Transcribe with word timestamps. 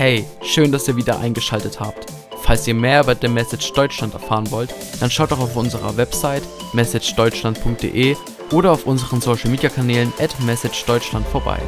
Hey, 0.00 0.24
schön, 0.42 0.72
dass 0.72 0.88
ihr 0.88 0.96
wieder 0.96 1.20
eingeschaltet 1.20 1.78
habt. 1.78 2.10
Falls 2.40 2.66
ihr 2.66 2.72
mehr 2.72 3.02
über 3.02 3.14
The 3.14 3.28
Message 3.28 3.70
Deutschland 3.74 4.14
erfahren 4.14 4.50
wollt, 4.50 4.74
dann 4.98 5.10
schaut 5.10 5.30
doch 5.30 5.40
auf 5.40 5.56
unserer 5.56 5.94
Website 5.98 6.42
messagedeutschland.de 6.72 8.16
oder 8.50 8.72
auf 8.72 8.86
unseren 8.86 9.20
Social 9.20 9.50
Media 9.50 9.68
Kanälen 9.68 10.10
at 10.18 10.40
messagedeutschland 10.40 11.26
vorbei. 11.26 11.60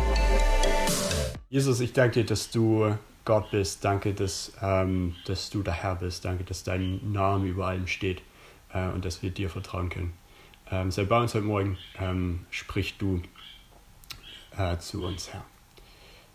Jesus, 1.50 1.80
ich 1.80 1.92
danke 1.92 2.22
dir, 2.22 2.24
dass 2.24 2.48
du 2.48 2.96
Gott 3.26 3.50
bist. 3.50 3.84
Danke, 3.84 4.14
dass, 4.14 4.52
ähm, 4.62 5.14
dass 5.26 5.50
du 5.50 5.62
der 5.62 5.74
Herr 5.74 5.96
bist. 5.96 6.24
Danke, 6.24 6.44
dass 6.44 6.64
dein 6.64 7.12
Name 7.12 7.48
über 7.48 7.66
allem 7.66 7.86
steht 7.86 8.22
äh, 8.72 8.88
und 8.88 9.04
dass 9.04 9.22
wir 9.22 9.28
dir 9.28 9.50
vertrauen 9.50 9.90
können. 9.90 10.14
Ähm, 10.70 10.90
sei 10.90 11.04
bei 11.04 11.20
uns 11.20 11.34
heute 11.34 11.44
Morgen. 11.44 11.76
Ähm, 12.00 12.46
sprich 12.48 12.96
du 12.96 13.20
äh, 14.56 14.78
zu 14.78 15.04
uns, 15.04 15.34
Herr. 15.34 15.44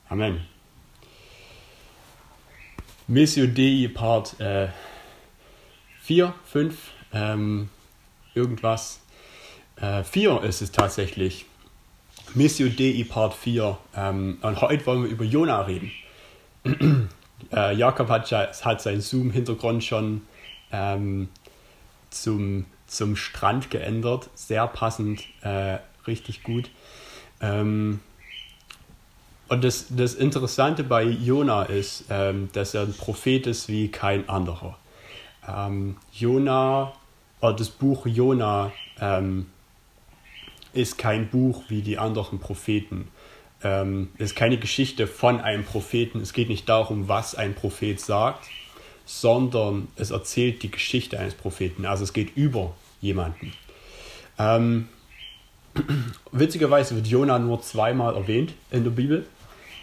Amen. 0.09 0.56
Missio 3.09 3.47
Dei 3.47 3.89
Part 3.93 4.35
4, 6.01 6.33
5, 6.45 6.91
ähm, 7.13 7.69
irgendwas. 8.33 8.99
4 9.77 10.41
äh, 10.43 10.47
ist 10.47 10.61
es 10.61 10.71
tatsächlich. 10.73 11.45
Missio 12.33 12.67
Dei 12.67 13.05
Part 13.07 13.33
4. 13.33 13.77
Ähm, 13.95 14.37
und 14.41 14.61
heute 14.61 14.85
wollen 14.85 15.03
wir 15.03 15.09
über 15.09 15.23
Jona 15.23 15.61
reden. 15.61 15.91
äh, 17.53 17.73
Jakob 17.75 18.09
hat, 18.09 18.29
hat 18.29 18.81
seinen 18.81 18.99
Zoom-Hintergrund 18.99 19.85
schon 19.85 20.23
ähm, 20.73 21.29
zum, 22.09 22.65
zum 22.87 23.15
Strand 23.15 23.71
geändert. 23.71 24.29
Sehr 24.35 24.67
passend, 24.67 25.23
äh, 25.43 25.77
richtig 26.07 26.43
gut. 26.43 26.69
Ähm, 27.39 28.01
und 29.49 29.63
das, 29.63 29.87
das 29.89 30.13
Interessante 30.13 30.83
bei 30.83 31.03
Jona 31.03 31.63
ist, 31.63 32.05
ähm, 32.09 32.49
dass 32.53 32.73
er 32.73 32.81
ein 32.83 32.93
Prophet 32.93 33.47
ist 33.47 33.69
wie 33.69 33.89
kein 33.89 34.27
anderer. 34.27 34.77
Ähm, 35.47 35.97
Jona, 36.11 36.93
oder 37.39 37.53
das 37.53 37.69
Buch 37.69 38.05
Jona 38.05 38.71
ähm, 38.99 39.47
ist 40.73 40.97
kein 40.97 41.29
Buch 41.29 41.63
wie 41.69 41.81
die 41.81 41.97
anderen 41.97 42.39
Propheten. 42.39 43.07
Ähm, 43.63 44.09
ist 44.17 44.35
keine 44.35 44.57
Geschichte 44.57 45.07
von 45.07 45.39
einem 45.39 45.63
Propheten. 45.63 46.19
Es 46.19 46.33
geht 46.33 46.49
nicht 46.49 46.67
darum, 46.69 47.07
was 47.07 47.33
ein 47.33 47.55
Prophet 47.55 47.99
sagt, 47.99 48.47
sondern 49.05 49.87
es 49.95 50.11
erzählt 50.11 50.61
die 50.61 50.69
Geschichte 50.69 51.19
eines 51.19 51.33
Propheten. 51.33 51.85
Also 51.85 52.03
es 52.03 52.13
geht 52.13 52.35
über 52.35 52.75
jemanden. 53.01 53.53
Ähm, 54.37 54.89
witzigerweise 56.31 56.95
wird 56.95 57.07
Jona 57.07 57.39
nur 57.39 57.61
zweimal 57.61 58.15
erwähnt 58.15 58.53
in 58.71 58.83
der 58.83 58.91
Bibel. 58.91 59.25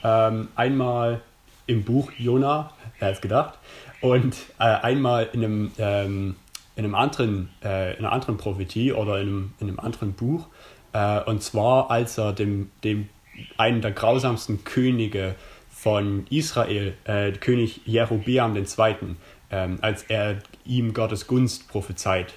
Ähm, 0.05 0.49
einmal 0.55 1.23
im 1.67 1.83
Buch 1.83 2.13
Jona, 2.19 2.71
wer 2.99 3.09
hätte 3.09 3.23
gedacht, 3.23 3.59
und 4.03 4.37
äh, 4.59 4.65
einmal 4.65 5.31
in 5.33 5.45
einem, 5.45 5.73
ähm, 5.79 6.37
in, 6.77 6.85
einem 6.85 6.95
anderen, 6.95 7.49
äh, 7.65 7.93
in 7.97 8.05
einer 8.05 8.13
anderen 8.13 8.37
Prophetie 8.37 8.93
oder 8.93 9.19
in 9.19 9.29
einem, 9.29 9.55
in 9.61 9.69
einem 9.69 9.81
anderen 9.81 10.13
Buch. 10.13 10.47
Äh, 10.93 11.23
und 11.23 11.43
zwar, 11.43 11.91
als 11.91 12.19
er 12.19 12.35
dem, 12.35 12.71
dem 12.85 13.09
einen 13.57 13.81
der 13.81 13.93
grausamsten 13.93 14.65
Könige 14.65 15.37
von 15.71 16.27
Israel, 16.29 16.95
äh, 17.05 17.33
König 17.33 17.81
Jerobeam 17.87 18.57
II., 18.57 19.17
ähm, 19.51 19.79
als 19.81 20.03
er 20.05 20.39
ihm 20.67 20.93
Gottes 20.93 21.27
Gunst 21.27 21.69
prophezeit. 21.69 22.35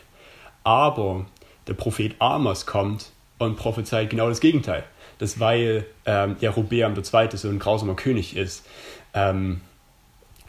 Aber 0.63 1.25
der 1.67 1.73
Prophet 1.73 2.15
Amos 2.19 2.65
kommt 2.65 3.11
und 3.39 3.57
prophezeit 3.57 4.09
genau 4.09 4.29
das 4.29 4.39
Gegenteil 4.39 4.85
dass 5.19 5.39
weil 5.39 5.85
ähm, 6.05 6.35
Jerobeam 6.39 6.95
II. 6.95 7.03
so 7.37 7.49
ein 7.49 7.59
grausamer 7.59 7.95
König 7.95 8.35
ist, 8.35 8.65
ähm, 9.13 9.61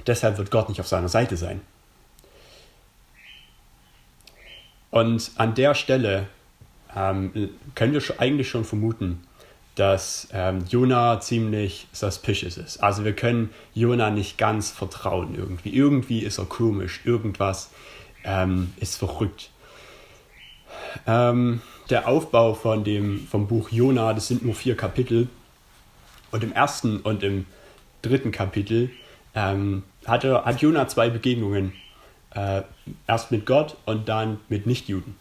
deshalb 0.07 0.39
wird 0.39 0.51
Gott 0.51 0.69
nicht 0.69 0.81
auf 0.81 0.89
seiner 0.89 1.09
Seite 1.09 1.37
sein. 1.37 1.61
Und 4.91 5.31
an 5.37 5.55
der 5.55 5.75
Stelle 5.75 6.29
ähm, 6.97 7.51
können 7.75 7.93
wir 7.93 8.03
eigentlich 8.19 8.49
schon 8.49 8.65
vermuten, 8.65 9.23
dass 9.75 10.29
ähm, 10.33 10.65
Jona 10.69 11.21
ziemlich 11.21 11.87
suspicious 11.93 12.57
ist. 12.57 12.79
Also 12.79 13.05
wir 13.05 13.15
können 13.15 13.51
Jona 13.75 14.11
nicht 14.11 14.37
ganz 14.37 14.71
vertrauen 14.71 15.37
irgendwie. 15.37 15.73
Irgendwie 15.73 16.21
ist 16.21 16.39
er 16.39 16.47
komisch, 16.47 17.03
irgendwas 17.05 17.71
ähm, 18.25 18.73
ist 18.81 18.97
verrückt. 18.97 19.51
Ähm, 21.07 21.63
der 21.91 22.09
Aufbau 22.09 22.55
von 22.55 22.85
dem, 22.85 23.27
vom 23.27 23.47
Buch 23.47 23.71
Jona, 23.71 24.13
das 24.13 24.29
sind 24.29 24.45
nur 24.45 24.55
vier 24.55 24.77
Kapitel. 24.77 25.29
Und 26.31 26.45
im 26.45 26.53
ersten 26.53 27.01
und 27.01 27.23
im 27.23 27.47
dritten 28.03 28.31
Kapitel 28.31 28.91
ähm, 29.35 29.83
hat, 30.07 30.25
er, 30.25 30.45
hat 30.45 30.61
Jona 30.61 30.87
zwei 30.89 31.09
Begegnungen. 31.09 31.73
Äh, 32.35 32.63
erst 33.07 33.31
mit 33.31 33.47
Gott 33.47 33.77
und 33.87 34.09
dann 34.09 34.39
mit 34.49 34.67
Nichtjuden. 34.67 35.17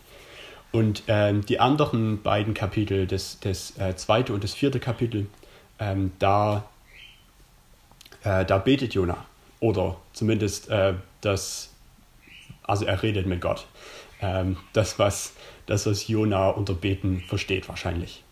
Und 0.74 1.04
ähm, 1.08 1.46
die 1.46 1.60
anderen 1.60 2.22
beiden 2.22 2.54
Kapitel, 2.54 3.08
das, 3.08 3.40
das 3.40 3.78
äh, 3.80 3.96
zweite 3.96 4.34
und 4.34 4.44
das 4.44 4.54
vierte 4.54 4.80
Kapitel, 4.80 5.28
ähm, 5.80 6.12
da, 6.20 6.66
äh, 8.24 8.44
da 8.44 8.58
betet 8.58 8.94
Jona. 8.94 9.26
Oder 9.62 9.96
zumindest 10.12 10.70
äh, 10.70 10.94
das, 11.22 11.74
also 12.64 12.86
er 12.86 13.02
redet 13.02 13.26
mit 13.26 13.40
Gott. 13.40 13.66
Ähm, 14.22 14.58
das, 14.74 15.00
was 15.00 15.34
das, 15.68 15.86
was 15.86 16.08
Jona 16.08 16.50
unter 16.50 16.74
Beten 16.74 17.24
versteht, 17.28 17.70
wahrscheinlich. 17.70 18.24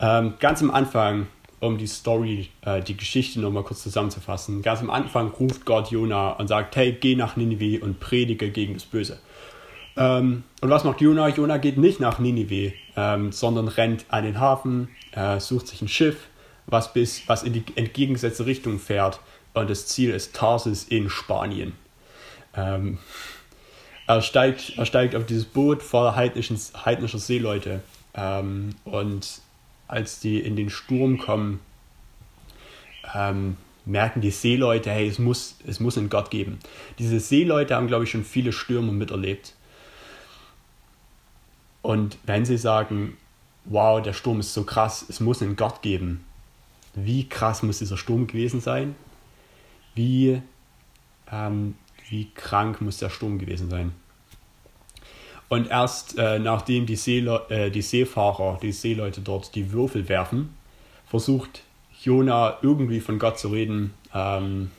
Ähm, 0.00 0.34
ganz 0.40 0.62
am 0.62 0.70
Anfang, 0.70 1.26
um 1.60 1.78
die 1.78 1.86
Story, 1.86 2.48
äh, 2.62 2.82
die 2.82 2.96
Geschichte 2.96 3.40
nochmal 3.40 3.62
kurz 3.62 3.82
zusammenzufassen, 3.82 4.62
ganz 4.62 4.80
am 4.80 4.90
Anfang 4.90 5.28
ruft 5.28 5.64
Gott 5.64 5.90
Jona 5.90 6.30
und 6.32 6.48
sagt: 6.48 6.76
Hey, 6.76 6.92
geh 6.92 7.14
nach 7.14 7.36
Ninive 7.36 7.84
und 7.84 8.00
predige 8.00 8.50
gegen 8.50 8.74
das 8.74 8.84
Böse. 8.84 9.18
Ähm, 9.96 10.44
und 10.60 10.70
was 10.70 10.84
macht 10.84 11.00
Jona? 11.00 11.28
Jona 11.28 11.58
geht 11.58 11.78
nicht 11.78 12.00
nach 12.00 12.18
Ninive, 12.18 12.72
ähm, 12.96 13.32
sondern 13.32 13.68
rennt 13.68 14.06
an 14.08 14.24
den 14.24 14.40
Hafen, 14.40 14.88
äh, 15.12 15.38
sucht 15.38 15.68
sich 15.68 15.82
ein 15.82 15.88
Schiff, 15.88 16.28
was, 16.66 16.92
bis, 16.92 17.28
was 17.28 17.42
in 17.42 17.52
die 17.52 17.64
entgegengesetzte 17.76 18.46
Richtung 18.46 18.78
fährt. 18.78 19.20
Und 19.54 19.70
das 19.70 19.86
Ziel 19.86 20.10
ist 20.10 20.34
Tarsis 20.34 20.84
in 20.84 21.08
Spanien. 21.08 21.74
Ähm, 22.56 22.98
er 24.06 24.22
steigt, 24.22 24.74
er 24.76 24.86
steigt 24.86 25.14
auf 25.14 25.26
dieses 25.26 25.44
Boot 25.44 25.82
voller 25.82 26.14
heidnischen, 26.14 26.58
heidnischer 26.84 27.18
Seeleute. 27.18 27.82
Ähm, 28.14 28.74
und 28.84 29.40
als 29.88 30.20
die 30.20 30.40
in 30.40 30.56
den 30.56 30.70
Sturm 30.70 31.18
kommen, 31.18 31.60
ähm, 33.14 33.56
merken 33.86 34.20
die 34.20 34.30
Seeleute, 34.30 34.90
hey, 34.90 35.08
es 35.08 35.18
muss, 35.18 35.56
es 35.66 35.80
muss 35.80 35.98
einen 35.98 36.08
Gott 36.08 36.30
geben. 36.30 36.58
Diese 36.98 37.20
Seeleute 37.20 37.74
haben, 37.74 37.86
glaube 37.86 38.04
ich, 38.04 38.10
schon 38.10 38.24
viele 38.24 38.52
Stürme 38.52 38.92
miterlebt. 38.92 39.54
Und 41.82 42.16
wenn 42.24 42.46
sie 42.46 42.56
sagen, 42.56 43.16
wow, 43.66 44.00
der 44.00 44.14
Sturm 44.14 44.40
ist 44.40 44.54
so 44.54 44.64
krass, 44.64 45.04
es 45.08 45.20
muss 45.20 45.42
einen 45.42 45.56
Gott 45.56 45.82
geben, 45.82 46.24
wie 46.94 47.28
krass 47.28 47.62
muss 47.62 47.78
dieser 47.78 47.96
Sturm 47.96 48.26
gewesen 48.26 48.60
sein? 48.60 48.94
Wie 49.94 50.40
ähm, 51.30 51.74
wie 52.08 52.30
krank 52.34 52.80
muss 52.80 52.98
der 52.98 53.10
Sturm 53.10 53.38
gewesen 53.38 53.70
sein. 53.70 53.92
Und 55.48 55.68
erst 55.68 56.18
äh, 56.18 56.38
nachdem 56.38 56.86
die, 56.86 56.96
Seele, 56.96 57.46
äh, 57.48 57.70
die 57.70 57.82
Seefahrer, 57.82 58.58
die 58.60 58.72
Seeleute 58.72 59.20
dort 59.20 59.54
die 59.54 59.72
Würfel 59.72 60.08
werfen, 60.08 60.54
versucht 61.06 61.62
Jona 62.02 62.58
irgendwie 62.62 63.00
von 63.00 63.18
Gott 63.18 63.38
zu 63.38 63.48
reden, 63.48 63.94
ähm, 64.14 64.70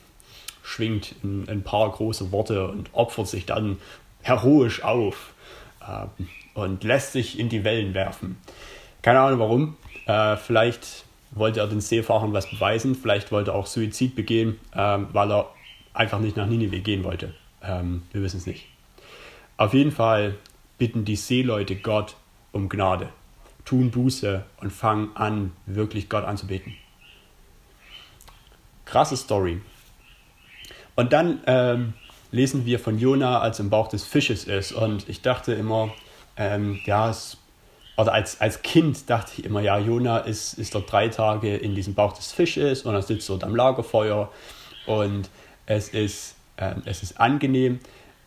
schwingt 0.62 1.14
ein, 1.22 1.48
ein, 1.48 1.62
paar 1.62 1.90
große 1.90 2.32
Worte 2.32 2.68
und 2.68 2.90
opfert 2.92 3.28
sich 3.28 3.46
dann 3.46 3.78
heroisch 4.22 4.82
auf 4.82 5.32
äh, 5.80 6.06
und 6.54 6.84
lässt 6.84 7.12
sich 7.12 7.38
in 7.38 7.48
die 7.48 7.64
Wellen 7.64 7.94
werfen. 7.94 8.36
Keine 9.02 9.20
Ahnung 9.20 9.38
warum. 9.38 9.76
Äh, 10.06 10.36
vielleicht 10.36 11.04
wollte 11.30 11.60
er 11.60 11.68
den 11.68 11.80
Seefahrern 11.80 12.32
was 12.32 12.50
beweisen, 12.50 12.94
vielleicht 12.94 13.30
wollte 13.32 13.52
er 13.52 13.54
auch 13.54 13.66
Suizid 13.66 14.14
begehen, 14.14 14.58
ähm, 14.74 15.08
weil 15.12 15.30
er 15.30 15.48
einfach 15.96 16.20
nicht 16.20 16.36
nach 16.36 16.46
Ninive 16.46 16.80
gehen 16.80 17.04
wollte. 17.04 17.34
Ähm, 17.62 18.02
wir 18.12 18.22
wissen 18.22 18.38
es 18.38 18.46
nicht. 18.46 18.66
Auf 19.56 19.74
jeden 19.74 19.92
Fall 19.92 20.36
bitten 20.78 21.04
die 21.04 21.16
Seeleute 21.16 21.76
Gott 21.76 22.16
um 22.52 22.68
Gnade, 22.68 23.08
tun 23.64 23.90
Buße 23.90 24.44
und 24.60 24.70
fangen 24.70 25.10
an, 25.14 25.52
wirklich 25.66 26.08
Gott 26.08 26.24
anzubeten. 26.24 26.74
Krasse 28.84 29.16
Story. 29.16 29.60
Und 30.94 31.12
dann 31.12 31.40
ähm, 31.46 31.94
lesen 32.30 32.66
wir 32.66 32.78
von 32.78 32.98
Jona, 32.98 33.40
als 33.40 33.60
im 33.60 33.70
Bauch 33.70 33.88
des 33.88 34.04
Fisches 34.04 34.44
ist. 34.44 34.72
Und 34.72 35.08
ich 35.08 35.22
dachte 35.22 35.52
immer, 35.54 35.92
ähm, 36.36 36.80
ja, 36.84 37.10
es, 37.10 37.38
oder 37.96 38.12
als, 38.12 38.40
als 38.40 38.62
Kind 38.62 39.08
dachte 39.08 39.32
ich 39.38 39.44
immer, 39.44 39.60
ja, 39.60 39.78
Jona 39.78 40.18
ist, 40.18 40.54
ist 40.54 40.74
dort 40.74 40.90
drei 40.90 41.08
Tage 41.08 41.56
in 41.56 41.74
diesem 41.74 41.94
Bauch 41.94 42.12
des 42.12 42.32
Fisches 42.32 42.82
und 42.82 42.94
er 42.94 43.02
sitzt 43.02 43.28
dort 43.28 43.42
am 43.42 43.56
Lagerfeuer 43.56 44.30
und 44.86 45.28
es 45.66 45.88
ist, 45.90 46.36
ähm, 46.58 46.82
es 46.84 47.02
ist 47.02 47.20
angenehm. 47.20 47.80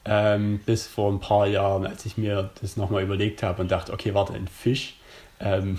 Ähm, 0.06 0.59
bis 0.65 0.88
vor 0.88 1.12
ein 1.12 1.19
paar 1.19 1.45
Jahren, 1.45 1.86
als 1.86 2.06
ich 2.06 2.18
mir 2.18 2.51
das 2.62 2.77
nochmal 2.77 3.03
überlegt 3.03 3.44
habe 3.44 3.62
und 3.62 3.69
dachte, 3.69 3.91
okay, 3.91 4.13
warte, 4.13 4.33
ein 4.33 4.47
Fisch, 4.47 4.95
ähm, 5.41 5.77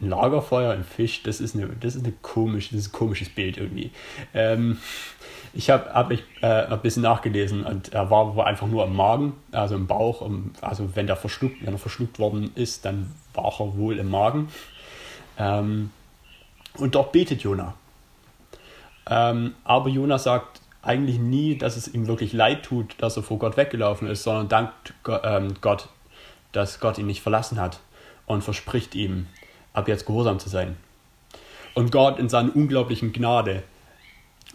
ein 0.00 0.08
Lagerfeuer, 0.08 0.72
ein 0.72 0.84
Fisch, 0.84 1.22
das 1.24 1.40
ist, 1.40 1.54
eine, 1.54 1.66
das 1.80 1.96
ist, 1.96 2.04
eine 2.04 2.14
komisch, 2.22 2.70
das 2.70 2.80
ist 2.80 2.88
ein 2.88 2.92
komisches 2.92 3.28
Bild 3.28 3.58
irgendwie. 3.58 3.90
Ähm, 4.34 4.78
ich 5.52 5.68
habe 5.68 5.92
hab 5.92 6.10
ich, 6.10 6.22
äh, 6.42 6.46
ein 6.46 6.80
bisschen 6.80 7.02
nachgelesen 7.02 7.64
und 7.64 7.92
er 7.92 8.08
war, 8.10 8.36
war 8.36 8.46
einfach 8.46 8.68
nur 8.68 8.84
im 8.84 8.94
Magen, 8.94 9.34
also 9.52 9.74
im 9.74 9.86
Bauch. 9.86 10.20
Um, 10.20 10.52
also 10.60 10.94
wenn, 10.94 11.06
der 11.06 11.16
verschluckt, 11.16 11.56
wenn 11.66 11.74
er 11.74 11.78
verschluckt 11.78 12.18
worden 12.18 12.52
ist, 12.54 12.84
dann 12.84 13.12
war 13.34 13.52
er 13.58 13.76
wohl 13.76 13.98
im 13.98 14.10
Magen. 14.10 14.48
Ähm, 15.38 15.90
und 16.74 16.94
dort 16.94 17.12
betet 17.12 17.42
Jona. 17.42 17.74
Ähm, 19.08 19.54
aber 19.64 19.88
Jona 19.88 20.18
sagt 20.18 20.59
eigentlich 20.82 21.18
nie, 21.18 21.56
dass 21.56 21.76
es 21.76 21.88
ihm 21.88 22.06
wirklich 22.06 22.32
leid 22.32 22.64
tut, 22.64 22.94
dass 22.98 23.16
er 23.16 23.22
vor 23.22 23.38
Gott 23.38 23.56
weggelaufen 23.56 24.08
ist, 24.08 24.22
sondern 24.22 24.48
dankt 24.48 24.94
ähm, 25.22 25.54
Gott, 25.60 25.88
dass 26.52 26.80
Gott 26.80 26.98
ihn 26.98 27.06
nicht 27.06 27.22
verlassen 27.22 27.60
hat 27.60 27.80
und 28.26 28.42
verspricht 28.42 28.94
ihm, 28.94 29.26
ab 29.72 29.88
jetzt 29.88 30.06
gehorsam 30.06 30.38
zu 30.38 30.48
sein. 30.48 30.76
Und 31.74 31.92
Gott 31.92 32.18
in 32.18 32.28
seiner 32.28 32.54
unglaublichen 32.54 33.12
Gnade 33.12 33.62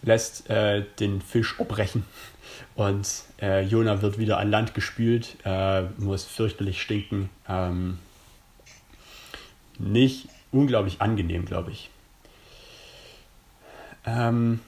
lässt 0.02 0.50
äh, 0.50 0.84
den 1.00 1.20
Fisch 1.20 1.58
abbrechen 1.60 2.04
und 2.74 3.08
äh, 3.40 3.62
Jona 3.62 4.02
wird 4.02 4.18
wieder 4.18 4.38
an 4.38 4.50
Land 4.50 4.74
gespült, 4.74 5.36
äh, 5.44 5.82
muss 5.98 6.24
fürchterlich 6.24 6.82
stinken. 6.82 7.30
Ähm, 7.48 7.98
nicht 9.78 10.28
unglaublich 10.52 11.00
angenehm, 11.00 11.44
glaube 11.46 11.70
ich. 11.70 11.90
Ähm, 14.04 14.60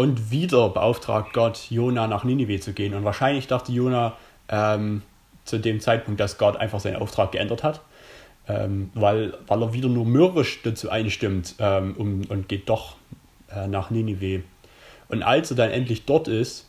und 0.00 0.30
wieder 0.30 0.70
beauftragt 0.70 1.34
Gott 1.34 1.70
Jona 1.70 2.06
nach 2.06 2.24
Ninive 2.24 2.58
zu 2.58 2.72
gehen. 2.72 2.94
Und 2.94 3.04
wahrscheinlich 3.04 3.48
dachte 3.48 3.70
Jona 3.70 4.16
ähm, 4.48 5.02
zu 5.44 5.58
dem 5.58 5.78
Zeitpunkt, 5.78 6.18
dass 6.18 6.38
Gott 6.38 6.56
einfach 6.56 6.80
seinen 6.80 6.96
Auftrag 6.96 7.32
geändert 7.32 7.62
hat, 7.62 7.82
ähm, 8.48 8.90
weil, 8.94 9.36
weil 9.46 9.62
er 9.62 9.74
wieder 9.74 9.90
nur 9.90 10.06
mürrisch 10.06 10.62
dazu 10.62 10.88
einstimmt 10.88 11.54
ähm, 11.58 11.94
um, 11.98 12.22
und 12.30 12.48
geht 12.48 12.70
doch 12.70 12.96
äh, 13.54 13.66
nach 13.66 13.90
Ninive. 13.90 14.42
Und 15.08 15.22
als 15.22 15.50
er 15.50 15.58
dann 15.58 15.70
endlich 15.70 16.06
dort 16.06 16.28
ist, 16.28 16.66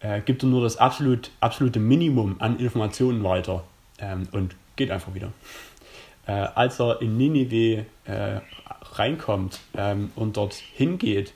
äh, 0.00 0.22
gibt 0.22 0.42
er 0.42 0.48
nur 0.48 0.62
das 0.62 0.78
absolut, 0.78 1.30
absolute 1.40 1.78
Minimum 1.78 2.36
an 2.38 2.58
Informationen 2.58 3.22
weiter 3.22 3.64
ähm, 3.98 4.26
und 4.32 4.56
geht 4.76 4.90
einfach 4.90 5.12
wieder. 5.12 5.30
Äh, 6.28 6.48
als 6.54 6.78
er 6.78 7.00
in 7.00 7.16
Ninive 7.16 7.86
äh, 8.04 8.40
reinkommt 8.92 9.60
ähm, 9.74 10.12
und 10.14 10.36
dort 10.36 10.52
hingeht, 10.52 11.32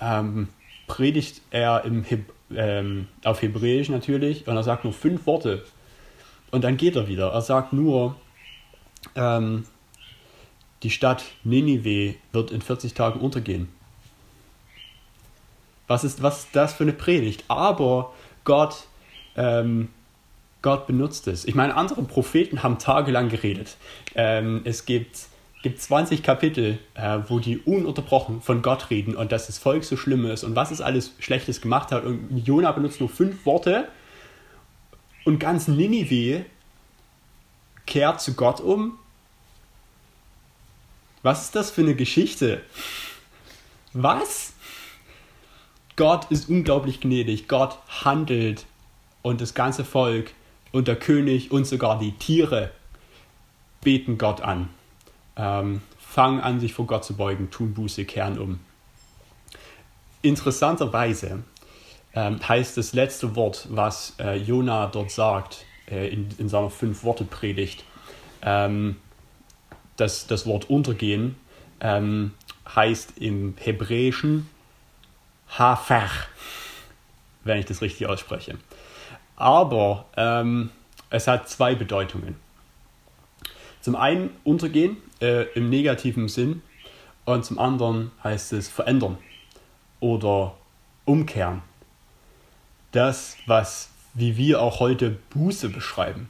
ähm, 0.00 0.48
predigt 0.86 1.42
er 1.50 1.84
im 1.84 2.04
Heb 2.04 2.32
ähm, 2.50 3.08
auf 3.22 3.42
Hebräisch 3.42 3.90
natürlich 3.90 4.48
und 4.48 4.56
er 4.56 4.62
sagt 4.62 4.84
nur 4.84 4.94
fünf 4.94 5.26
Worte 5.26 5.62
und 6.50 6.64
dann 6.64 6.78
geht 6.78 6.96
er 6.96 7.06
wieder. 7.06 7.32
Er 7.32 7.42
sagt 7.42 7.74
nur, 7.74 8.16
ähm, 9.14 9.66
die 10.82 10.90
Stadt 10.90 11.24
Ninive 11.42 12.14
wird 12.32 12.50
in 12.50 12.62
40 12.62 12.94
Tagen 12.94 13.20
untergehen. 13.20 13.68
Was 15.86 16.02
ist, 16.02 16.22
was 16.22 16.44
ist 16.44 16.56
das 16.56 16.72
für 16.72 16.84
eine 16.84 16.94
Predigt? 16.94 17.44
Aber 17.48 18.14
Gott, 18.44 18.84
ähm, 19.36 19.90
Gott 20.64 20.86
benutzt 20.86 21.28
es. 21.28 21.44
Ich 21.44 21.54
meine, 21.54 21.76
andere 21.76 22.02
Propheten 22.04 22.62
haben 22.62 22.78
tagelang 22.78 23.28
geredet. 23.28 23.76
Ähm, 24.14 24.62
es 24.64 24.86
gibt 24.86 25.26
gibt 25.62 25.80
20 25.80 26.22
Kapitel, 26.22 26.78
äh, 26.94 27.18
wo 27.28 27.38
die 27.38 27.58
ununterbrochen 27.58 28.40
von 28.40 28.62
Gott 28.62 28.88
reden 28.88 29.14
und 29.14 29.30
dass 29.30 29.46
das 29.46 29.58
Volk 29.58 29.84
so 29.84 29.98
schlimm 29.98 30.24
ist 30.24 30.42
und 30.42 30.56
was 30.56 30.70
es 30.70 30.80
alles 30.80 31.12
Schlechtes 31.18 31.60
gemacht 31.60 31.92
hat. 31.92 32.04
Und 32.04 32.38
Jona 32.46 32.72
benutzt 32.72 32.98
nur 33.00 33.10
fünf 33.10 33.44
Worte 33.44 33.88
und 35.26 35.38
ganz 35.38 35.68
Ninive 35.68 36.46
kehrt 37.86 38.22
zu 38.22 38.32
Gott 38.32 38.60
um. 38.60 38.98
Was 41.22 41.44
ist 41.44 41.56
das 41.56 41.70
für 41.70 41.82
eine 41.82 41.94
Geschichte? 41.94 42.62
Was? 43.92 44.54
Gott 45.96 46.30
ist 46.30 46.48
unglaublich 46.48 47.00
gnädig. 47.00 47.48
Gott 47.48 47.78
handelt 48.02 48.64
und 49.20 49.42
das 49.42 49.52
ganze 49.52 49.84
Volk 49.84 50.30
und 50.74 50.88
der 50.88 50.96
König 50.96 51.52
und 51.52 51.66
sogar 51.66 51.98
die 51.98 52.12
Tiere 52.12 52.70
beten 53.82 54.18
Gott 54.18 54.40
an 54.40 54.68
ähm, 55.36 55.82
fangen 55.98 56.40
an, 56.40 56.60
sich 56.60 56.72
vor 56.74 56.86
Gott 56.86 57.04
zu 57.04 57.16
beugen, 57.16 57.50
tun 57.50 57.74
Buße, 57.74 58.04
kehren 58.04 58.38
um. 58.38 58.60
Interessanterweise 60.22 61.42
ähm, 62.14 62.40
heißt 62.46 62.76
das 62.76 62.92
letzte 62.92 63.34
Wort, 63.36 63.66
was 63.70 64.14
äh, 64.18 64.36
Jona 64.36 64.86
dort 64.86 65.10
sagt, 65.10 65.64
äh, 65.90 66.08
in, 66.08 66.28
in 66.38 66.48
seiner 66.48 66.70
Fünf-Worte-Predigt, 66.70 67.84
ähm, 68.42 68.96
das, 69.96 70.26
das 70.26 70.46
Wort 70.46 70.70
untergehen, 70.70 71.36
ähm, 71.80 72.32
heißt 72.74 73.18
im 73.18 73.54
Hebräischen 73.58 74.48
Hafer, 75.48 76.08
wenn 77.42 77.58
ich 77.58 77.66
das 77.66 77.82
richtig 77.82 78.06
ausspreche. 78.06 78.56
Aber 79.36 80.06
ähm, 80.16 80.70
es 81.10 81.26
hat 81.26 81.48
zwei 81.48 81.74
Bedeutungen. 81.74 82.36
Zum 83.80 83.96
einen 83.96 84.30
untergehen 84.44 84.96
äh, 85.20 85.44
im 85.54 85.68
negativen 85.68 86.28
Sinn 86.28 86.62
und 87.24 87.44
zum 87.44 87.58
anderen 87.58 88.12
heißt 88.22 88.52
es 88.52 88.68
verändern 88.68 89.18
oder 90.00 90.54
umkehren. 91.04 91.62
Das, 92.92 93.36
was 93.46 93.90
wie 94.14 94.36
wir 94.36 94.62
auch 94.62 94.80
heute 94.80 95.18
Buße 95.30 95.68
beschreiben. 95.68 96.28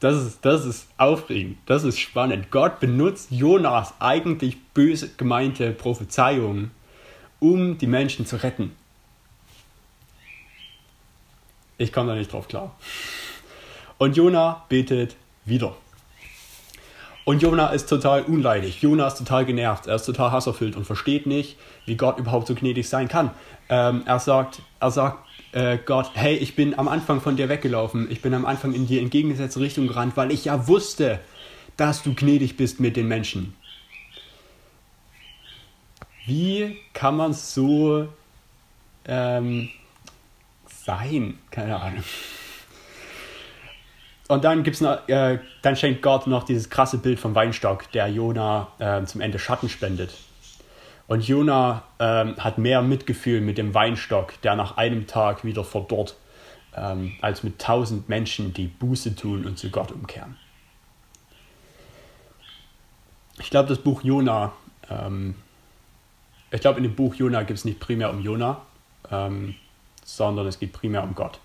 Das 0.00 0.14
ist, 0.14 0.44
das 0.44 0.64
ist 0.64 0.86
aufregend, 0.96 1.58
das 1.66 1.82
ist 1.82 1.98
spannend. 1.98 2.52
Gott 2.52 2.78
benutzt 2.78 3.32
Jonas 3.32 3.94
eigentlich 3.98 4.56
böse 4.72 5.10
gemeinte 5.16 5.72
Prophezeiungen, 5.72 6.70
um 7.40 7.78
die 7.78 7.88
Menschen 7.88 8.24
zu 8.24 8.36
retten. 8.36 8.76
Ich 11.78 11.92
komme 11.92 12.10
da 12.10 12.16
nicht 12.16 12.32
drauf 12.32 12.48
klar. 12.48 12.74
Und 13.96 14.16
Jona 14.16 14.64
betet 14.68 15.16
wieder. 15.44 15.76
Und 17.24 17.42
Jona 17.42 17.68
ist 17.68 17.88
total 17.88 18.22
unleidig. 18.22 18.80
Jona 18.82 19.06
ist 19.06 19.16
total 19.16 19.44
genervt. 19.44 19.86
Er 19.86 19.96
ist 19.96 20.04
total 20.06 20.32
hasserfüllt 20.32 20.76
und 20.76 20.84
versteht 20.84 21.26
nicht, 21.26 21.56
wie 21.84 21.96
Gott 21.96 22.18
überhaupt 22.18 22.46
so 22.46 22.54
gnädig 22.54 22.88
sein 22.88 23.08
kann. 23.08 23.30
Ähm, 23.68 24.02
er 24.06 24.18
sagt, 24.18 24.62
er 24.80 24.90
sagt 24.90 25.18
äh, 25.52 25.78
Gott, 25.84 26.10
hey, 26.14 26.36
ich 26.36 26.56
bin 26.56 26.78
am 26.78 26.88
Anfang 26.88 27.20
von 27.20 27.36
dir 27.36 27.48
weggelaufen. 27.48 28.10
Ich 28.10 28.22
bin 28.22 28.34
am 28.34 28.46
Anfang 28.46 28.72
in 28.72 28.86
die 28.86 28.98
entgegengesetzte 28.98 29.60
Richtung 29.60 29.88
gerannt, 29.88 30.16
weil 30.16 30.30
ich 30.30 30.46
ja 30.46 30.68
wusste, 30.68 31.20
dass 31.76 32.02
du 32.02 32.14
gnädig 32.14 32.56
bist 32.56 32.80
mit 32.80 32.96
den 32.96 33.08
Menschen. 33.08 33.54
Wie 36.26 36.76
kann 36.92 37.16
man 37.16 37.32
so 37.32 38.08
ähm, 39.06 39.70
sein? 40.88 41.38
Keine 41.50 41.78
Ahnung. 41.78 42.02
Und 44.28 44.44
dann 44.44 44.62
gibt's 44.62 44.80
noch, 44.80 45.06
äh, 45.08 45.38
dann 45.62 45.76
schenkt 45.76 46.00
Gott 46.02 46.26
noch 46.26 46.44
dieses 46.44 46.70
krasse 46.70 46.98
Bild 46.98 47.20
vom 47.20 47.34
Weinstock, 47.34 47.90
der 47.92 48.08
Jona 48.08 48.68
äh, 48.78 49.04
zum 49.04 49.20
Ende 49.20 49.38
Schatten 49.38 49.68
spendet. 49.68 50.14
Und 51.06 51.26
Jona 51.26 51.84
ähm, 51.98 52.36
hat 52.38 52.58
mehr 52.58 52.82
Mitgefühl 52.82 53.40
mit 53.40 53.58
dem 53.58 53.74
Weinstock, 53.74 54.40
der 54.42 54.56
nach 54.56 54.76
einem 54.76 55.06
Tag 55.06 55.44
wieder 55.44 55.64
verdorrt, 55.64 56.16
ähm, 56.74 57.12
als 57.20 57.42
mit 57.42 57.58
tausend 57.58 58.08
Menschen, 58.08 58.52
die 58.52 58.66
Buße 58.66 59.14
tun 59.14 59.46
und 59.46 59.58
zu 59.58 59.70
Gott 59.70 59.92
umkehren. 59.92 60.36
Ich 63.38 63.50
glaube, 63.50 63.68
das 63.68 63.78
Buch 63.78 64.02
Jona, 64.02 64.52
ähm, 64.90 65.34
ich 66.50 66.60
glaube, 66.60 66.78
in 66.78 66.82
dem 66.82 66.94
Buch 66.94 67.14
Jona 67.14 67.42
geht 67.42 67.56
es 67.56 67.64
nicht 67.64 67.78
primär 67.80 68.10
um 68.10 68.20
Jona, 68.20 68.62
ähm, 69.10 69.54
sondern 70.08 70.46
es 70.46 70.58
geht 70.58 70.72
primär 70.72 71.02
um 71.02 71.14
Gott 71.14 71.38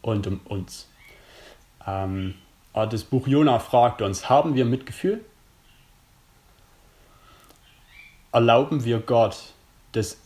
und 0.00 0.26
um 0.28 0.40
uns. 0.44 0.88
Ähm, 1.84 2.36
das 2.72 3.02
Buch 3.02 3.26
Jona 3.26 3.58
fragt 3.58 4.00
uns, 4.00 4.28
haben 4.28 4.54
wir 4.54 4.64
Mitgefühl? 4.64 5.24
Erlauben 8.32 8.84
wir 8.84 9.00
Gott, 9.00 9.52
dass 9.90 10.18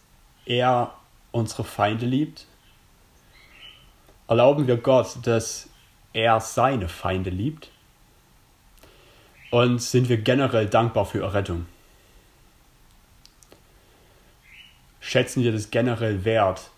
er 0.44 0.92
unsere 1.33 1.64
Feinde 1.64 2.04
liebt? 2.04 2.47
Erlauben 4.28 4.66
wir 4.66 4.76
Gott, 4.76 5.16
dass 5.23 5.71
er 6.12 6.40
seine 6.40 6.88
Feinde 6.88 7.30
liebt? 7.30 7.71
Und 9.50 9.80
sind 9.80 10.11
wir 10.11 10.18
generell 10.18 10.66
dankbar 10.66 11.06
für 11.06 11.23
Errettung? 11.23 11.64
Schätzen 15.00 15.42
wir 15.42 15.52
das 15.52 15.71
generell 15.71 16.25
wert, 16.26 16.71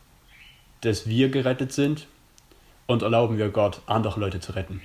dass 0.80 1.08
wir 1.08 1.30
gerettet 1.30 1.72
sind 1.72 2.06
und 2.86 3.02
erlauben 3.02 3.38
wir 3.38 3.48
Gott, 3.50 3.80
andere 3.86 4.20
Leute 4.20 4.40
zu 4.40 4.52
retten. 4.52 4.80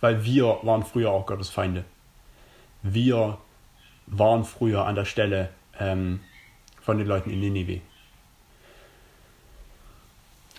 Weil 0.00 0.24
wir 0.24 0.58
waren 0.62 0.84
früher 0.84 1.10
auch 1.10 1.26
Gottes 1.26 1.48
Feinde. 1.48 1.84
Wir 2.82 3.38
waren 4.06 4.44
früher 4.44 4.86
an 4.86 4.94
der 4.94 5.04
Stelle 5.04 5.50
ähm, 5.78 6.20
von 6.80 6.98
den 6.98 7.06
Leuten 7.06 7.30
in 7.30 7.40
Ninive. 7.40 7.80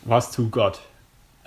Was 0.03 0.31
tut 0.31 0.51
Gott? 0.51 0.81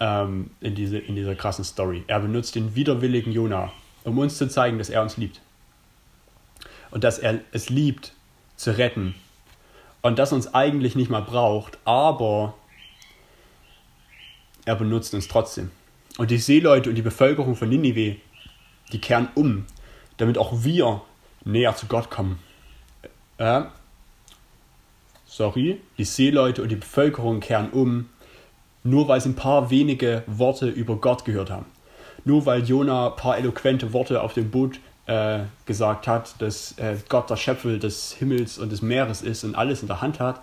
ähm, 0.00 0.50
in, 0.60 0.74
diese, 0.74 0.98
in 0.98 1.14
dieser 1.14 1.36
krassen 1.36 1.64
Story. 1.64 2.02
Er 2.08 2.20
benutzt 2.20 2.54
den 2.54 2.74
widerwilligen 2.74 3.32
Jona, 3.32 3.70
um 4.02 4.18
uns 4.18 4.38
zu 4.38 4.48
zeigen, 4.48 4.78
dass 4.78 4.88
er 4.88 5.02
uns 5.02 5.16
liebt. 5.18 5.40
Und 6.90 7.04
dass 7.04 7.18
er 7.18 7.40
es 7.52 7.68
liebt, 7.68 8.14
zu 8.56 8.76
retten. 8.76 9.14
Und 10.02 10.18
dass 10.18 10.32
er 10.32 10.36
uns 10.36 10.54
eigentlich 10.54 10.96
nicht 10.96 11.10
mal 11.10 11.22
braucht, 11.22 11.78
aber 11.84 12.54
er 14.64 14.76
benutzt 14.76 15.14
uns 15.14 15.28
trotzdem. 15.28 15.70
Und 16.18 16.30
die 16.30 16.38
Seeleute 16.38 16.90
und 16.90 16.96
die 16.96 17.02
Bevölkerung 17.02 17.56
von 17.56 17.68
Ninive, 17.68 18.16
die 18.92 19.00
kehren 19.00 19.28
um, 19.34 19.66
damit 20.16 20.38
auch 20.38 20.64
wir 20.64 21.02
näher 21.44 21.76
zu 21.76 21.86
Gott 21.86 22.10
kommen. 22.10 22.38
Äh, 23.38 23.62
sorry, 25.26 25.80
die 25.98 26.04
Seeleute 26.04 26.62
und 26.62 26.68
die 26.68 26.76
Bevölkerung 26.76 27.40
kehren 27.40 27.70
um, 27.70 28.08
nur 28.82 29.08
weil 29.08 29.20
sie 29.20 29.30
ein 29.30 29.36
paar 29.36 29.70
wenige 29.70 30.22
Worte 30.26 30.68
über 30.68 30.96
Gott 30.96 31.24
gehört 31.24 31.50
haben. 31.50 31.66
Nur 32.24 32.44
weil 32.46 32.64
Jona 32.64 33.08
ein 33.08 33.16
paar 33.16 33.38
eloquente 33.38 33.92
Worte 33.92 34.22
auf 34.22 34.34
dem 34.34 34.50
Boot 34.50 34.78
äh, 35.10 35.46
gesagt 35.66 36.06
hat, 36.06 36.40
dass 36.40 36.78
äh, 36.78 36.96
Gott 37.08 37.28
der 37.28 37.36
Schöpfer 37.36 37.78
des 37.78 38.12
Himmels 38.12 38.58
und 38.58 38.70
des 38.70 38.80
Meeres 38.80 39.22
ist 39.22 39.42
und 39.42 39.56
alles 39.56 39.82
in 39.82 39.88
der 39.88 40.00
Hand 40.00 40.20
hat. 40.20 40.40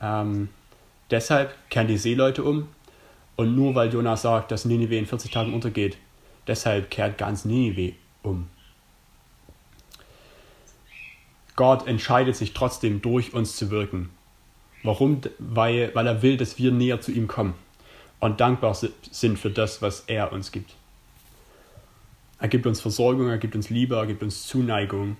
Ähm, 0.00 0.50
deshalb 1.10 1.52
kehren 1.68 1.88
die 1.88 1.98
Seeleute 1.98 2.44
um. 2.44 2.68
Und 3.34 3.56
nur 3.56 3.74
weil 3.74 3.92
Jona 3.92 4.16
sagt, 4.16 4.52
dass 4.52 4.64
Ninive 4.64 4.96
in 4.96 5.06
40 5.06 5.32
Tagen 5.32 5.52
untergeht, 5.52 5.98
deshalb 6.46 6.90
kehrt 6.90 7.18
ganz 7.18 7.44
Ninive 7.44 7.94
um. 8.22 8.48
Gott 11.56 11.88
entscheidet 11.88 12.36
sich 12.36 12.54
trotzdem 12.54 13.02
durch 13.02 13.34
uns 13.34 13.56
zu 13.56 13.70
wirken. 13.72 14.10
Warum? 14.84 15.22
Weil, 15.40 15.90
weil 15.94 16.06
er 16.06 16.22
will, 16.22 16.36
dass 16.36 16.56
wir 16.56 16.70
näher 16.70 17.00
zu 17.00 17.10
ihm 17.10 17.26
kommen 17.26 17.54
und 18.20 18.40
dankbar 18.40 18.76
sind 18.76 19.40
für 19.40 19.50
das, 19.50 19.82
was 19.82 20.04
er 20.06 20.30
uns 20.30 20.52
gibt. 20.52 20.76
Er 22.40 22.48
gibt 22.48 22.66
uns 22.66 22.80
Versorgung, 22.80 23.28
er 23.28 23.38
gibt 23.38 23.54
uns 23.54 23.70
Liebe, 23.70 23.96
er 23.96 24.06
gibt 24.06 24.22
uns 24.22 24.46
Zuneigung, 24.46 25.16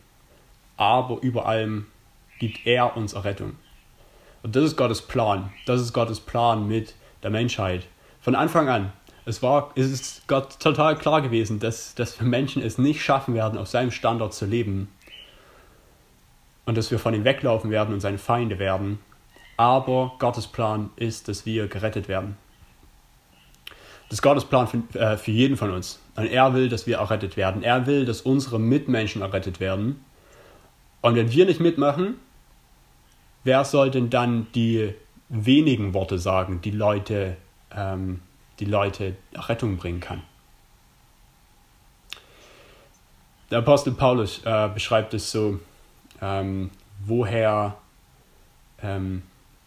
aber 0.77 1.21
über 1.23 1.47
allem 1.47 1.87
gibt 2.39 2.67
er 2.67 2.97
uns 2.97 3.13
Errettung. 3.13 3.57
Und 4.43 4.55
das 4.55 4.65
ist 4.65 4.77
Gottes 4.77 5.03
Plan. 5.03 5.53
Das 5.67 5.81
ist 5.81 5.93
Gottes 5.93 6.21
Plan 6.21 6.69
mit 6.69 6.95
der 7.23 7.31
Menschheit. 7.31 7.87
Von 8.21 8.35
Anfang 8.35 8.69
an. 8.69 8.93
Es, 9.25 9.43
war, 9.43 9.73
es 9.75 9.91
ist 9.91 10.29
Gott 10.29 10.59
total 10.61 10.97
klar 10.97 11.21
gewesen, 11.21 11.59
dass, 11.59 11.95
dass 11.95 12.19
wir 12.21 12.27
Menschen 12.27 12.63
es 12.63 12.79
nicht 12.79 13.03
schaffen 13.03 13.35
werden, 13.35 13.59
auf 13.59 13.69
seinem 13.69 13.91
Standard 13.91 14.33
zu 14.33 14.47
leben. 14.47 14.89
Und 16.65 16.79
dass 16.79 16.91
wir 16.91 16.99
von 16.99 17.15
ihm 17.15 17.25
weglaufen 17.25 17.71
werden 17.71 17.93
und 17.93 18.01
seine 18.01 18.19
Feinde 18.19 18.59
werden 18.59 19.01
aber 19.59 20.15
Gottes 20.21 20.47
Plan 20.47 20.91
ist, 20.97 21.29
dass 21.29 21.45
wir 21.45 21.67
gerettet 21.67 22.09
werden. 22.09 22.39
Das 24.09 24.19
ist 24.19 24.23
Gottes 24.23 24.45
Plan 24.45 24.67
für, 24.67 24.99
äh, 24.99 25.17
für 25.17 25.31
jeden 25.31 25.57
von 25.57 25.71
uns. 25.71 26.01
Und 26.17 26.27
er 26.27 26.55
will, 26.55 26.69
dass 26.69 26.87
wir 26.87 26.99
errettet 26.99 27.37
werden. 27.37 27.63
Er 27.63 27.87
will, 27.87 28.05
dass 28.05 28.23
unsere 28.23 28.59
Mitmenschen 28.59 29.23
errettet 29.23 29.61
werden. 29.61 30.05
Und 31.03 31.15
wenn 31.15 31.31
wir 31.31 31.47
nicht 31.47 31.61
mitmachen, 31.61 32.17
wer 33.45 33.65
soll 33.65 33.91
denn 33.91 34.11
dann 34.11 34.47
die 34.55 34.95
wenigen 35.29 35.95
Worte 35.95 36.19
sagen, 36.19 36.61
die 36.63 36.71
Leute, 36.71 37.37
ähm, 37.75 38.21
die 38.59 38.65
Leute 38.65 39.17
Rettung 39.35 39.77
bringen 39.77 40.01
kann? 40.01 40.23
Der 43.51 43.59
Apostel 43.59 43.93
Paulus 43.93 44.43
äh, 44.45 44.69
beschreibt 44.73 45.15
es 45.15 45.31
so, 45.31 45.61
ähm, 46.21 46.71
woher 47.05 47.77
ähm, 48.83 49.23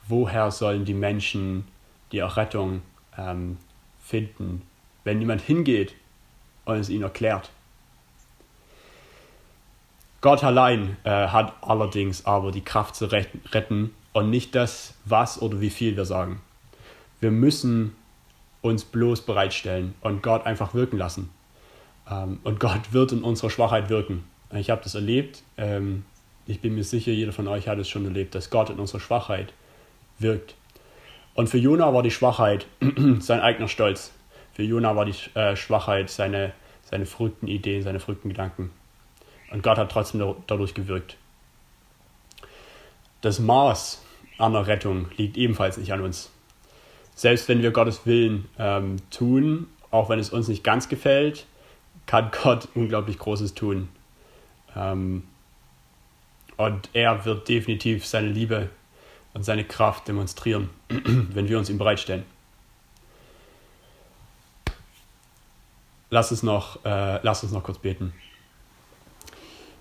woher 0.08 0.52
sollen 0.52 0.86
die 0.86 0.94
Menschen 0.94 1.68
die 2.12 2.20
Errettung 2.20 2.82
ähm, 3.18 3.58
finden, 4.12 4.62
wenn 5.04 5.20
niemand 5.20 5.42
hingeht 5.42 5.96
und 6.66 6.76
es 6.76 6.90
ihnen 6.90 7.04
erklärt? 7.04 7.50
Gott 10.20 10.44
allein 10.44 10.98
äh, 11.04 11.10
hat 11.10 11.56
allerdings 11.62 12.26
aber 12.26 12.52
die 12.52 12.62
Kraft 12.62 12.96
zu 12.96 13.06
retten 13.06 13.96
und 14.14 14.30
nicht 14.30 14.54
das, 14.54 14.94
was 15.06 15.42
oder 15.42 15.62
wie 15.62 15.72
viel 15.72 15.96
wir 15.96 16.06
sagen. 16.06 16.42
Wir 17.20 17.32
müssen 17.32 17.96
uns 18.62 18.84
bloß 18.84 19.22
bereitstellen 19.22 19.96
und 20.02 20.22
Gott 20.22 20.46
einfach 20.46 20.76
wirken 20.76 20.98
lassen. 20.98 21.30
Ähm, 22.10 22.40
und 22.44 22.60
Gott 22.60 22.94
wird 22.94 23.12
in 23.14 23.24
unserer 23.24 23.50
Schwachheit 23.50 23.90
wirken. 23.90 24.24
Ich 24.54 24.70
habe 24.70 24.84
das 24.84 24.94
erlebt. 24.94 25.42
Ähm, 25.58 26.06
ich 26.46 26.62
bin 26.62 26.76
mir 26.76 26.84
sicher, 26.84 27.12
jeder 27.12 27.32
von 27.32 27.48
euch 27.48 27.68
hat 27.68 27.80
es 27.80 27.90
schon 27.90 28.06
erlebt, 28.06 28.36
dass 28.36 28.50
Gott 28.50 28.70
in 28.70 28.80
unserer 28.80 29.00
Schwachheit 29.00 29.54
wirkt. 30.20 30.56
Und 31.34 31.48
für 31.48 31.58
Jona 31.58 31.94
war 31.94 32.04
die 32.04 32.12
Schwachheit 32.12 32.68
sein 33.20 33.40
eigener 33.40 33.68
Stolz. 33.68 34.12
Für 34.54 34.64
Jona 34.64 34.96
war 34.96 35.06
die 35.06 35.16
äh, 35.38 35.56
Schwachheit 35.56 36.10
seine, 36.10 36.54
seine 36.84 37.06
verrückten 37.06 37.48
Ideen, 37.48 37.84
seine 37.84 38.00
verrückten 38.00 38.30
Gedanken. 38.30 38.72
Und 39.52 39.64
Gott 39.64 39.78
hat 39.78 39.92
trotzdem 39.92 40.36
dadurch 40.48 40.74
gewirkt. 40.74 41.18
Das 43.22 43.40
Maß 43.40 44.04
einer 44.38 44.68
Rettung 44.68 45.08
liegt 45.18 45.38
ebenfalls 45.38 45.78
nicht 45.78 45.94
an 45.94 46.02
uns. 46.02 46.32
Selbst 47.16 47.48
wenn 47.48 47.62
wir 47.62 47.72
Gottes 47.72 48.06
Willen 48.06 48.48
ähm, 48.58 48.98
tun, 49.12 49.68
auch 49.92 50.10
wenn 50.10 50.20
es 50.20 50.32
uns 50.32 50.48
nicht 50.48 50.64
ganz 50.64 50.90
gefällt, 50.90 51.46
kann 52.06 52.32
Gott 52.44 52.68
unglaublich 52.74 53.20
Großes 53.20 53.54
tun. 53.54 53.90
Ähm, 54.76 55.24
und 56.58 56.90
er 56.94 57.26
wird 57.26 57.48
definitiv 57.48 58.06
seine 58.06 58.30
Liebe 58.30 58.70
und 59.34 59.44
seine 59.44 59.64
Kraft 59.64 60.08
demonstrieren, 60.08 60.70
wenn 60.90 61.48
wir 61.48 61.58
uns 61.58 61.70
ihm 61.70 61.78
bereitstellen. 61.78 62.26
Lass 66.10 66.32
uns 66.32 66.44
noch, 66.44 66.84
äh, 66.84 67.20
lass 67.24 67.44
uns 67.44 67.54
noch 67.54 67.64
kurz 67.64 67.78
beten. 67.78 68.14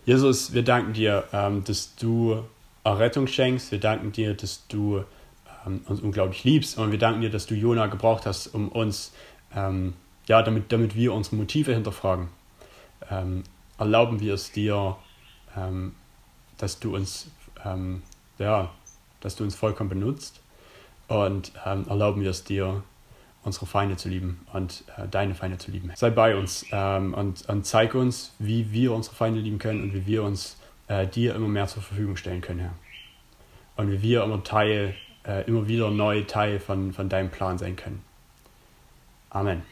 Jesus, 0.06 0.52
wir 0.52 0.62
danken 0.62 0.92
dir, 0.92 1.24
ähm, 1.32 1.64
dass 1.64 1.96
du 1.96 2.44
Errettung 2.84 3.26
schenkst. 3.26 3.72
Wir 3.72 3.80
danken 3.80 4.12
dir, 4.12 4.34
dass 4.34 4.66
du 4.68 5.04
ähm, 5.66 5.82
uns 5.86 6.00
unglaublich 6.00 6.44
liebst. 6.44 6.78
Und 6.78 6.92
wir 6.92 6.98
danken 6.98 7.20
dir, 7.20 7.30
dass 7.30 7.46
du 7.46 7.54
Jona 7.54 7.86
gebraucht 7.88 8.26
hast, 8.26 8.48
um 8.48 8.68
uns, 8.68 9.12
ähm, 9.54 9.94
ja, 10.26 10.42
damit, 10.42 10.72
damit 10.72 10.94
wir 10.94 11.12
unsere 11.12 11.36
Motive 11.36 11.74
hinterfragen. 11.74 12.28
Ähm, 13.10 13.42
erlauben 13.78 14.20
wir 14.20 14.34
es 14.34 14.52
dir, 14.52 14.96
ähm, 15.56 15.94
dass 16.58 16.78
du 16.78 16.94
uns, 16.94 17.30
ähm, 17.64 18.02
ja, 18.38 18.70
dass 19.20 19.36
du 19.36 19.44
uns 19.44 19.54
vollkommen 19.54 19.90
benutzt 19.90 20.40
und 21.08 21.52
ähm, 21.66 21.86
erlauben 21.88 22.22
wir 22.22 22.30
es 22.30 22.44
dir, 22.44 22.82
unsere 23.42 23.66
Feinde 23.66 23.96
zu 23.96 24.08
lieben 24.08 24.46
und 24.52 24.84
äh, 24.96 25.08
deine 25.08 25.34
Feinde 25.34 25.58
zu 25.58 25.70
lieben. 25.70 25.90
Sei 25.94 26.10
bei 26.10 26.36
uns 26.36 26.66
ähm, 26.72 27.14
und, 27.14 27.48
und 27.48 27.66
zeig 27.66 27.94
uns, 27.94 28.34
wie 28.38 28.72
wir 28.72 28.92
unsere 28.92 29.14
Feinde 29.14 29.40
lieben 29.40 29.58
können 29.58 29.82
und 29.82 29.94
wie 29.94 30.06
wir 30.06 30.22
uns 30.22 30.56
äh, 30.88 31.06
dir 31.06 31.34
immer 31.34 31.48
mehr 31.48 31.66
zur 31.66 31.82
Verfügung 31.82 32.16
stellen 32.16 32.42
können, 32.42 32.60
Herr. 32.60 32.74
Und 33.76 33.90
wie 33.90 34.02
wir 34.02 34.24
immer 34.24 34.44
Teil, 34.44 34.94
äh, 35.26 35.46
immer 35.46 35.66
wieder 35.68 35.90
neu 35.90 36.22
Teil 36.22 36.60
von, 36.60 36.92
von 36.92 37.08
deinem 37.08 37.30
Plan 37.30 37.56
sein 37.56 37.76
können. 37.76 38.02
Amen. 39.30 39.62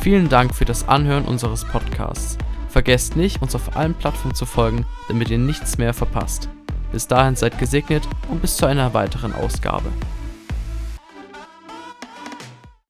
Vielen 0.00 0.28
Dank 0.28 0.54
für 0.54 0.64
das 0.64 0.88
Anhören 0.88 1.24
unseres 1.24 1.64
Podcasts. 1.64 2.38
Vergesst 2.76 3.16
nicht, 3.16 3.40
uns 3.40 3.54
auf 3.54 3.74
allen 3.74 3.94
Plattformen 3.94 4.34
zu 4.34 4.44
folgen, 4.44 4.84
damit 5.08 5.30
ihr 5.30 5.38
nichts 5.38 5.78
mehr 5.78 5.94
verpasst. 5.94 6.50
Bis 6.92 7.08
dahin 7.08 7.34
seid 7.34 7.58
gesegnet 7.58 8.06
und 8.28 8.42
bis 8.42 8.58
zu 8.58 8.66
einer 8.66 8.92
weiteren 8.92 9.32
Ausgabe. 9.32 9.88